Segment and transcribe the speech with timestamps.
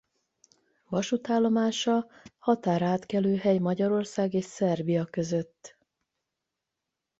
[0.87, 2.07] Vasútállomása
[2.39, 5.77] határátkelőhely Magyarország és Szerbia között.